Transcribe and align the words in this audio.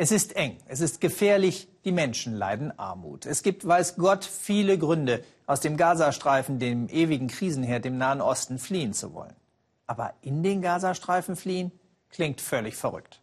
Es 0.00 0.12
ist 0.12 0.36
eng, 0.36 0.58
es 0.68 0.80
ist 0.80 1.00
gefährlich, 1.00 1.66
die 1.84 1.90
Menschen 1.90 2.32
leiden 2.32 2.78
Armut. 2.78 3.26
Es 3.26 3.42
gibt, 3.42 3.66
weiß 3.66 3.96
Gott, 3.96 4.24
viele 4.24 4.78
Gründe, 4.78 5.24
aus 5.44 5.58
dem 5.58 5.76
Gazastreifen, 5.76 6.60
dem 6.60 6.88
ewigen 6.88 7.26
Krisenherd 7.26 7.84
im 7.84 7.98
Nahen 7.98 8.20
Osten, 8.20 8.60
fliehen 8.60 8.92
zu 8.92 9.12
wollen. 9.12 9.34
Aber 9.88 10.14
in 10.20 10.44
den 10.44 10.62
Gazastreifen 10.62 11.34
fliehen 11.34 11.72
klingt 12.10 12.40
völlig 12.40 12.76
verrückt. 12.76 13.20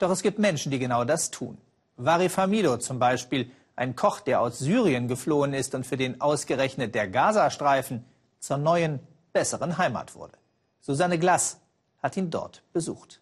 Doch 0.00 0.10
es 0.10 0.22
gibt 0.22 0.40
Menschen, 0.40 0.72
die 0.72 0.80
genau 0.80 1.04
das 1.04 1.30
tun. 1.30 1.58
Varif 1.96 2.38
Hamido 2.38 2.76
zum 2.78 2.98
Beispiel, 2.98 3.48
ein 3.76 3.94
Koch, 3.94 4.18
der 4.18 4.40
aus 4.40 4.58
Syrien 4.58 5.06
geflohen 5.06 5.54
ist 5.54 5.76
und 5.76 5.86
für 5.86 5.96
den 5.96 6.20
ausgerechnet 6.20 6.96
der 6.96 7.06
Gazastreifen 7.06 8.04
zur 8.40 8.56
neuen, 8.56 8.98
besseren 9.32 9.78
Heimat 9.78 10.16
wurde. 10.16 10.36
Susanne 10.80 11.20
Glass 11.20 11.60
hat 12.02 12.16
ihn 12.16 12.30
dort 12.30 12.64
besucht. 12.72 13.20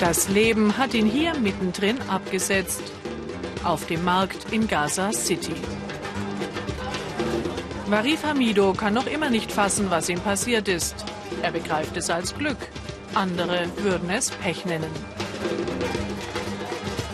Das 0.00 0.28
Leben 0.28 0.78
hat 0.78 0.94
ihn 0.94 1.06
hier 1.06 1.34
mittendrin 1.34 2.00
abgesetzt. 2.08 2.82
Auf 3.64 3.86
dem 3.86 4.04
Markt 4.04 4.52
in 4.52 4.68
Gaza 4.68 5.12
City. 5.12 5.54
Varif 7.86 8.22
Hamido 8.22 8.74
kann 8.74 8.94
noch 8.94 9.08
immer 9.08 9.28
nicht 9.28 9.50
fassen, 9.50 9.90
was 9.90 10.08
ihm 10.08 10.20
passiert 10.20 10.68
ist. 10.68 11.04
Er 11.42 11.50
begreift 11.50 11.96
es 11.96 12.10
als 12.10 12.36
Glück. 12.36 12.58
Andere 13.14 13.66
würden 13.78 14.08
es 14.10 14.30
Pech 14.30 14.64
nennen. 14.66 14.90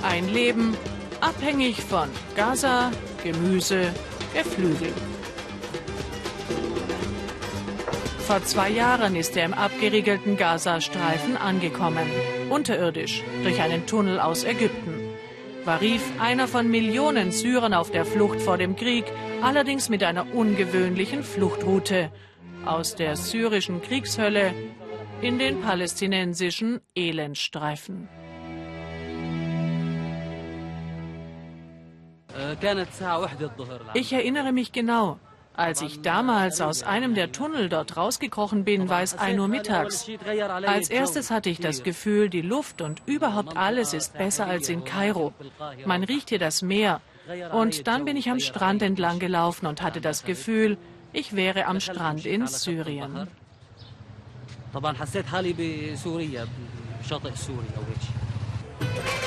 Ein 0.02 0.28
Leben 0.28 0.76
abhängig 1.22 1.80
von 1.82 2.10
Gaza, 2.36 2.90
Gemüse, 3.22 3.94
Geflügel. 4.34 4.92
Vor 8.26 8.42
zwei 8.42 8.70
Jahren 8.70 9.16
ist 9.16 9.36
er 9.36 9.44
im 9.44 9.52
abgeriegelten 9.52 10.38
Gazastreifen 10.38 11.36
angekommen. 11.36 12.08
Unterirdisch, 12.48 13.22
durch 13.42 13.60
einen 13.60 13.86
Tunnel 13.86 14.18
aus 14.18 14.44
Ägypten. 14.44 14.94
Warif 15.66 16.02
einer 16.18 16.48
von 16.48 16.70
Millionen 16.70 17.32
Syrern 17.32 17.74
auf 17.74 17.90
der 17.90 18.06
Flucht 18.06 18.40
vor 18.40 18.56
dem 18.56 18.76
Krieg, 18.76 19.04
allerdings 19.42 19.90
mit 19.90 20.02
einer 20.02 20.34
ungewöhnlichen 20.34 21.22
Fluchtroute. 21.22 22.10
Aus 22.64 22.94
der 22.94 23.16
syrischen 23.16 23.82
Kriegshölle 23.82 24.54
in 25.20 25.38
den 25.38 25.60
palästinensischen 25.60 26.80
Elendstreifen. 26.94 28.08
Ich 33.92 34.12
erinnere 34.14 34.52
mich 34.52 34.72
genau. 34.72 35.20
Als 35.56 35.82
ich 35.82 36.02
damals 36.02 36.60
aus 36.60 36.82
einem 36.82 37.14
der 37.14 37.30
Tunnel 37.30 37.68
dort 37.68 37.96
rausgekrochen 37.96 38.64
bin, 38.64 38.88
war 38.88 39.02
es 39.02 39.16
1 39.16 39.38
Uhr 39.38 39.46
mittags. 39.46 40.06
Als 40.66 40.90
erstes 40.90 41.30
hatte 41.30 41.48
ich 41.48 41.60
das 41.60 41.84
Gefühl, 41.84 42.28
die 42.28 42.42
Luft 42.42 42.82
und 42.82 43.02
überhaupt 43.06 43.56
alles 43.56 43.94
ist 43.94 44.18
besser 44.18 44.46
als 44.46 44.68
in 44.68 44.84
Kairo. 44.84 45.32
Man 45.86 46.02
riecht 46.02 46.30
hier 46.30 46.40
das 46.40 46.62
Meer. 46.62 47.00
Und 47.52 47.86
dann 47.86 48.04
bin 48.04 48.16
ich 48.16 48.30
am 48.30 48.40
Strand 48.40 48.82
entlang 48.82 49.20
gelaufen 49.20 49.66
und 49.66 49.80
hatte 49.80 50.00
das 50.00 50.24
Gefühl, 50.24 50.76
ich 51.12 51.36
wäre 51.36 51.66
am 51.66 51.78
Strand 51.78 52.26
in 52.26 52.48
Syrien. 52.48 53.28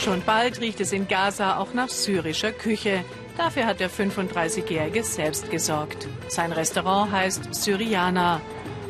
Schon 0.01 0.21
bald 0.25 0.59
riecht 0.59 0.81
es 0.81 0.91
in 0.91 1.07
Gaza 1.07 1.57
auch 1.57 1.73
nach 1.73 1.87
syrischer 1.87 2.51
Küche. 2.51 3.05
Dafür 3.37 3.67
hat 3.67 3.79
der 3.79 3.91
35-Jährige 3.91 5.03
selbst 5.03 5.51
gesorgt. 5.51 6.07
Sein 6.27 6.51
Restaurant 6.51 7.11
heißt 7.11 7.53
Syriana. 7.53 8.41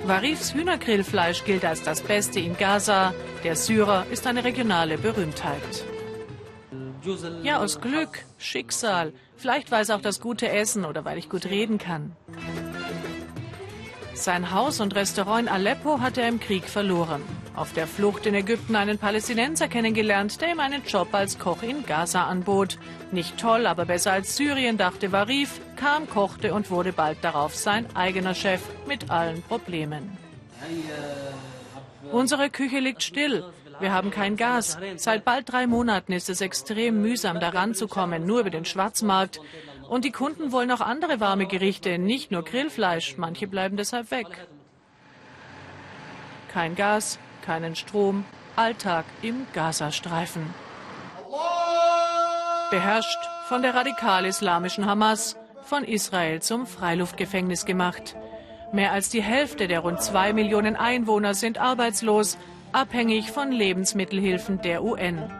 Warifs 0.06 0.54
Hühnergrillfleisch 0.54 1.44
gilt 1.44 1.66
als 1.66 1.84
das 1.84 2.02
Beste 2.02 2.40
in 2.40 2.56
Gaza. 2.56 3.14
Der 3.44 3.58
Syrer 3.58 4.06
ist 4.10 4.26
eine 4.26 4.46
regionale 4.46 4.98
Berühmtheit. 4.98 5.86
Ja, 7.44 7.60
aus 7.60 7.82
Glück, 7.82 8.24
Schicksal. 8.38 9.14
Vielleicht 9.36 9.72
war 9.72 9.82
es 9.82 9.90
auch 9.90 10.02
das 10.02 10.20
gute 10.20 10.50
Essen 10.50 10.86
oder 10.86 11.06
weil 11.06 11.18
ich 11.18 11.30
gut 11.30 11.46
reden 11.46 11.78
kann. 11.78 12.16
Sein 14.18 14.52
Haus 14.52 14.80
und 14.80 14.96
Restaurant 14.96 15.44
in 15.44 15.48
Aleppo 15.48 16.02
hat 16.02 16.18
er 16.18 16.28
im 16.28 16.40
Krieg 16.40 16.64
verloren. 16.68 17.22
Auf 17.56 17.74
der 17.74 17.86
Flucht 17.86 18.26
in 18.26 18.34
Ägypten 18.34 18.76
einen 18.76 18.98
Palästinenser 18.98 19.68
kennengelernt, 19.68 20.42
der 20.42 20.54
ihm 20.54 20.60
einen 20.60 20.82
Job 20.86 21.14
als 21.14 21.38
Koch 21.38 21.62
in 21.62 21.86
Gaza 21.86 22.24
anbot. 22.24 22.80
Nicht 23.12 23.38
toll, 23.38 23.68
aber 23.68 23.86
besser 23.86 24.14
als 24.14 24.36
Syrien, 24.36 24.78
dachte 24.78 25.12
Warif, 25.12 25.62
kam, 25.76 26.10
kochte 26.10 26.56
und 26.56 26.72
wurde 26.72 26.94
bald 26.94 27.20
darauf 27.22 27.56
sein 27.56 27.86
eigener 27.96 28.34
Chef 28.34 28.62
mit 28.88 29.12
allen 29.12 29.44
Problemen. 29.44 30.18
Unsere 32.12 32.50
Küche 32.50 32.80
liegt 32.80 33.04
still. 33.04 33.44
Wir 33.80 33.94
haben 33.94 34.10
kein 34.10 34.36
Gas. 34.36 34.80
Seit 34.96 35.24
bald 35.24 35.52
drei 35.52 35.68
Monaten 35.68 36.12
ist 36.12 36.30
es 36.30 36.42
extrem 36.42 37.04
mühsam, 37.04 37.40
daran 37.40 37.76
zu 37.76 37.88
kommen, 37.88 38.26
nur 38.26 38.40
über 38.40 38.50
den 38.50 38.66
Schwarzmarkt. 38.66 39.40
Und 39.88 40.04
die 40.04 40.12
Kunden 40.12 40.52
wollen 40.52 40.72
auch 40.72 40.82
andere 40.82 41.20
warme 41.20 41.46
Gerichte, 41.46 41.98
nicht 41.98 42.32
nur 42.32 42.44
Grillfleisch. 42.44 43.18
Manche 43.18 43.48
bleiben 43.48 43.78
deshalb 43.78 44.12
weg. 44.12 44.48
Kein 46.52 46.76
Gas, 46.76 47.20
keinen 47.46 47.76
Strom, 47.76 48.26
Alltag 48.56 49.06
im 49.22 49.46
Gazastreifen. 49.54 50.54
Beherrscht 52.70 53.20
von 53.48 53.62
der 53.62 53.76
radikal-islamischen 53.76 54.86
Hamas, 54.86 55.38
von 55.64 55.84
Israel 55.84 56.42
zum 56.42 56.66
Freiluftgefängnis 56.66 57.66
gemacht. 57.66 58.16
Mehr 58.74 58.92
als 58.92 59.10
die 59.10 59.22
Hälfte 59.22 59.68
der 59.68 59.80
rund 59.80 60.02
zwei 60.02 60.34
Millionen 60.34 60.76
Einwohner 60.76 61.34
sind 61.34 61.58
arbeitslos, 61.58 62.38
abhängig 62.74 63.32
von 63.32 63.52
Lebensmittelhilfen 63.52 64.62
der 64.62 64.84
UN. 64.84 65.32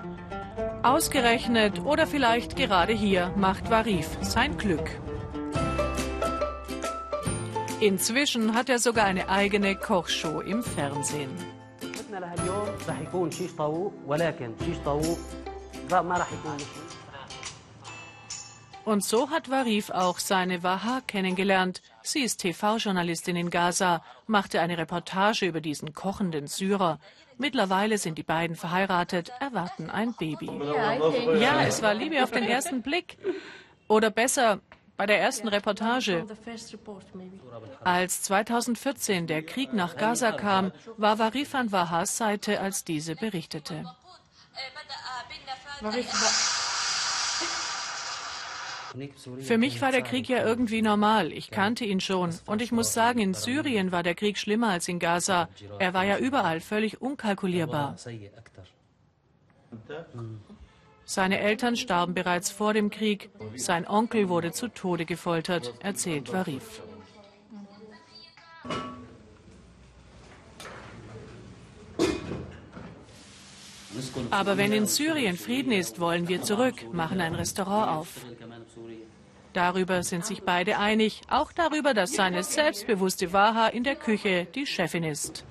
Ausgerechnet 0.88 1.84
oder 1.84 2.08
vielleicht 2.08 2.56
gerade 2.56 2.94
hier 2.94 3.34
macht 3.36 3.70
Warif 3.70 4.08
sein 4.22 4.58
Glück. 4.58 4.90
Inzwischen 7.82 8.56
hat 8.56 8.70
er 8.70 8.80
sogar 8.80 9.04
eine 9.04 9.28
eigene 9.28 9.76
Kochshow 9.76 10.40
im 10.40 10.64
Fernsehen. 10.64 11.30
Und 18.86 19.04
so 19.04 19.30
hat 19.30 19.50
Warif 19.50 19.90
auch 19.90 20.20
seine 20.20 20.64
Waha 20.64 21.02
kennengelernt. 21.06 21.82
Sie 22.08 22.22
ist 22.22 22.38
TV-Journalistin 22.38 23.36
in 23.36 23.50
Gaza, 23.50 24.02
machte 24.28 24.62
eine 24.62 24.78
Reportage 24.78 25.46
über 25.46 25.60
diesen 25.60 25.94
kochenden 25.94 26.48
Syrer. 26.48 27.00
Mittlerweile 27.38 27.98
sind 27.98 28.18
die 28.18 28.24
beiden 28.24 28.56
verheiratet, 28.56 29.34
erwarten 29.42 29.90
ein 29.90 30.14
Baby. 30.14 30.50
Ja, 31.38 31.64
es 31.64 31.82
war 31.82 31.94
Liebe 31.94 32.24
auf 32.24 32.32
den 32.32 32.46
ersten 32.46 32.82
Blick. 32.82 33.18
Oder 33.90 34.10
besser, 34.10 34.62
bei 34.96 35.06
der 35.06 35.20
ersten 35.20 35.50
Reportage. 35.50 36.26
Als 37.84 38.24
2014 38.24 39.28
der 39.28 39.44
Krieg 39.44 39.74
nach 39.74 39.98
Gaza 39.98 40.32
kam, 40.32 40.72
war 40.96 41.20
Warifan 41.20 41.74
Wahas 41.74 42.16
Seite, 42.16 42.62
als 42.62 42.86
diese 42.86 43.18
berichtete. 43.18 43.84
Für 49.40 49.58
mich 49.58 49.82
war 49.82 49.92
der 49.92 50.02
Krieg 50.02 50.30
ja 50.30 50.46
irgendwie 50.46 50.82
normal. 50.82 51.32
Ich 51.32 51.52
kannte 51.52 51.86
ihn 51.86 52.00
schon. 52.00 52.34
Und 52.46 52.62
ich 52.62 52.72
muss 52.72 52.94
sagen, 52.94 53.20
in 53.20 53.34
Syrien 53.34 53.92
war 53.92 54.04
der 54.04 54.16
Krieg 54.16 54.38
schlimmer 54.38 54.70
als 54.70 54.88
in 54.88 55.00
Gaza. 55.00 55.50
Er 55.80 55.94
war 55.94 56.06
ja 56.06 56.18
überall 56.18 56.62
völlig 56.62 57.02
unkalkulierbar. 57.02 57.96
Seine 61.06 61.40
Eltern 61.40 61.78
starben 61.78 62.14
bereits 62.14 62.52
vor 62.52 62.74
dem 62.74 62.90
Krieg. 62.90 63.30
Sein 63.56 63.88
Onkel 63.88 64.28
wurde 64.28 64.52
zu 64.52 64.68
Tode 64.68 65.06
gefoltert, 65.06 65.74
erzählt 65.80 66.34
Warif. 66.34 66.82
Aber 74.32 74.58
wenn 74.58 74.72
in 74.72 74.86
Syrien 74.86 75.38
Frieden 75.38 75.72
ist, 75.72 76.00
wollen 76.00 76.28
wir 76.28 76.42
zurück, 76.42 76.76
machen 76.94 77.22
ein 77.22 77.36
Restaurant 77.36 77.90
auf. 77.90 78.08
Darüber 79.54 80.04
sind 80.04 80.26
sich 80.26 80.44
beide 80.44 80.78
einig, 80.78 81.22
auch 81.30 81.52
darüber, 81.52 81.94
dass 81.94 82.14
seine 82.14 82.44
selbstbewusste 82.44 83.34
Waha 83.34 83.68
in 83.68 83.84
der 83.84 83.96
Küche 83.96 84.48
die 84.54 84.66
Chefin 84.66 85.04
ist. 85.04 85.46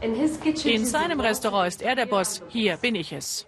In 0.00 0.84
seinem 0.84 1.18
Restaurant 1.18 1.68
ist 1.68 1.82
er 1.82 1.96
der 1.96 2.06
Boss, 2.06 2.42
hier 2.48 2.76
bin 2.76 2.94
ich 2.94 3.12
es. 3.12 3.46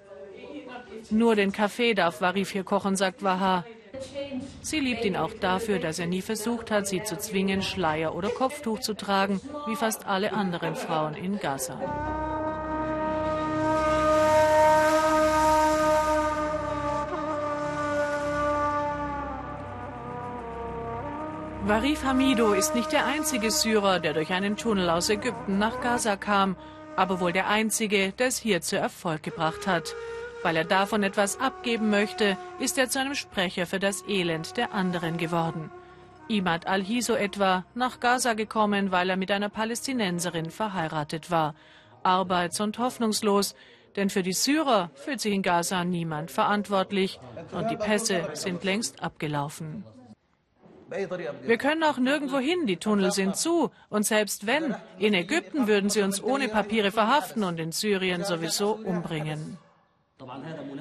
Nur 1.11 1.37
den 1.37 1.53
Kaffee 1.53 1.94
darf 1.94 2.20
Warif 2.20 2.50
hier 2.50 2.64
kochen, 2.64 2.96
sagt 2.96 3.23
Waha. 3.23 3.64
Sie 4.62 4.81
liebt 4.81 5.05
ihn 5.05 5.17
auch 5.17 5.32
dafür, 5.32 5.79
dass 5.79 5.99
er 5.99 6.06
nie 6.06 6.23
versucht 6.23 6.70
hat, 6.70 6.87
sie 6.87 7.03
zu 7.03 7.19
zwingen, 7.19 7.62
Schleier 7.62 8.14
oder 8.14 8.31
Kopftuch 8.31 8.81
zu 8.81 8.94
tragen, 8.94 9.41
wie 9.67 9.76
fast 9.76 10.06
alle 10.06 10.32
anderen 10.32 10.75
Frauen 10.75 11.14
in 11.14 11.38
Gaza. 11.38 12.30
Warif 21.81 22.05
Hamido 22.05 22.53
ist 22.53 22.75
nicht 22.75 22.93
der 22.93 23.06
einzige 23.06 23.50
Syrer, 23.50 24.00
der 24.00 24.12
durch 24.12 24.35
einen 24.35 24.59
Tunnel 24.59 24.91
aus 24.91 25.09
Ägypten 25.09 25.56
nach 25.59 25.81
Gaza 25.81 26.17
kam. 26.17 26.55
aber 26.94 27.21
wohl 27.21 27.32
der 27.32 27.49
einzige, 27.49 28.12
der 28.12 28.27
es 28.27 28.37
hier 28.37 28.61
zu 28.61 28.77
Erfolg 28.77 29.23
gebracht 29.23 29.67
hat. 29.67 29.94
Weil 30.43 30.56
er 30.56 30.65
davon 30.65 31.03
etwas 31.03 31.41
abgeben 31.41 31.88
möchte, 31.88 32.37
ist 32.59 32.77
er 32.77 32.91
zu 32.91 33.00
einem 33.00 33.15
Sprecher 33.15 33.65
für 33.65 33.79
das 33.79 34.05
Elend 34.06 34.59
der 34.59 34.75
anderen 34.75 35.17
geworden. 35.17 35.71
Imad 36.29 36.67
al-Hiso 36.67 37.15
etwa 37.15 37.65
nach 37.75 37.99
Gaza 37.99 38.35
gekommen, 38.35 38.93
weil 38.93 39.09
er 39.09 39.17
mit 39.17 39.31
einer 39.31 39.49
Palästinenserin 39.49 40.50
verheiratet 40.50 41.31
war. 41.31 41.55
Arbeits- 42.03 42.61
und 42.61 42.79
hoffnungslos, 42.79 43.55
denn 43.97 44.11
für 44.11 44.23
die 44.23 44.35
Syrer 44.35 44.91
fühlt 44.97 45.23
sich 45.23 45.32
in 45.32 45.41
Gaza 45.41 45.82
niemand 45.85 46.31
verantwortlich 46.31 47.19
und 47.53 47.71
die 47.71 47.77
Pässe 47.77 48.29
sind 48.35 48.65
längst 48.65 49.03
abgelaufen. 49.03 49.82
Wir 50.90 51.58
können 51.58 51.84
auch 51.84 51.98
nirgendwo 51.98 52.38
hin, 52.38 52.66
die 52.66 52.76
Tunnel 52.76 53.12
sind 53.12 53.37
zu. 53.37 53.70
Und 53.88 54.04
selbst 54.04 54.46
wenn, 54.46 54.75
in 54.98 55.14
Ägypten 55.14 55.69
würden 55.69 55.88
sie 55.88 56.02
uns 56.02 56.22
ohne 56.22 56.48
Papiere 56.48 56.90
verhaften 56.90 57.44
und 57.44 57.60
in 57.60 57.70
Syrien 57.70 58.25
sowieso 58.25 58.72
umbringen. 58.72 59.58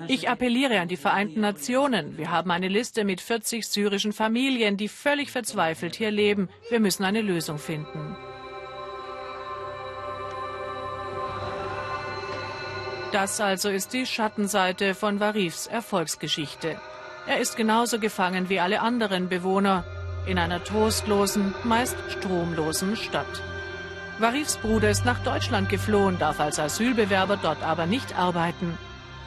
Ich 0.08 0.28
appelliere 0.28 0.80
an 0.80 0.88
die 0.88 0.98
Vereinten 0.98 1.42
Nationen. 1.42 2.18
Wir 2.18 2.32
haben 2.32 2.52
eine 2.52 2.68
Liste 2.68 3.06
mit 3.06 3.22
40 3.22 3.66
syrischen 3.66 4.12
Familien, 4.12 4.76
die 4.76 4.90
völlig 4.90 5.32
verzweifelt 5.32 5.96
hier 5.96 6.12
leben. 6.12 6.50
Wir 6.70 6.80
müssen 6.80 7.06
eine 7.06 7.22
Lösung 7.22 7.58
finden. 7.58 8.18
Das 13.12 13.40
also 13.40 13.70
ist 13.70 13.94
die 13.94 14.06
Schattenseite 14.06 14.94
von 14.94 15.20
Warifs 15.20 15.68
Erfolgsgeschichte. 15.68 16.80
Er 17.28 17.40
ist 17.40 17.58
genauso 17.58 18.00
gefangen 18.00 18.50
wie 18.50 18.60
alle 18.60 18.82
anderen 18.82 19.30
Bewohner 19.30 19.84
in 20.30 20.38
einer 20.38 20.64
trostlosen, 20.64 21.54
meist 21.64 21.98
stromlosen 22.10 22.96
Stadt. 22.96 23.26
Warifs 24.20 24.58
Bruder 24.58 24.90
ist 24.90 25.06
nach 25.06 25.20
Deutschland 25.24 25.70
geflohen, 25.70 26.20
darf 26.20 26.40
als 26.40 26.60
Asylbewerber 26.60 27.38
dort 27.38 27.64
aber 27.64 27.86
nicht 27.86 28.18
arbeiten. 28.18 28.78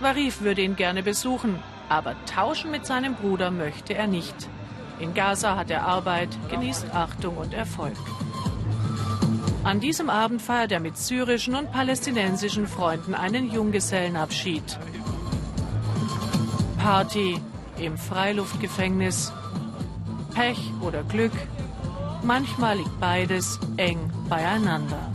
Warif 0.00 0.42
würde 0.42 0.62
ihn 0.62 0.76
gerne 0.76 1.02
besuchen, 1.02 1.58
aber 1.88 2.14
tauschen 2.26 2.70
mit 2.70 2.86
seinem 2.86 3.14
Bruder 3.14 3.50
möchte 3.50 3.94
er 3.94 4.06
nicht. 4.06 4.34
In 4.98 5.14
Gaza 5.14 5.56
hat 5.56 5.70
er 5.70 5.86
Arbeit, 5.86 6.28
genießt 6.50 6.94
Achtung 6.94 7.36
und 7.36 7.54
Erfolg. 7.54 7.96
An 9.64 9.80
diesem 9.80 10.10
Abend 10.10 10.42
feiert 10.42 10.72
er 10.72 10.80
mit 10.80 10.98
syrischen 10.98 11.54
und 11.54 11.72
palästinensischen 11.72 12.66
Freunden 12.66 13.14
einen 13.14 13.50
Junggesellenabschied. 13.50 14.78
Party 16.78 17.40
im 17.78 17.96
Freiluftgefängnis 17.96 19.32
Pech 20.34 20.72
oder 20.80 21.02
Glück, 21.04 21.32
manchmal 22.22 22.78
liegt 22.78 23.00
beides 23.00 23.58
eng 23.76 24.10
beieinander. 24.28 25.12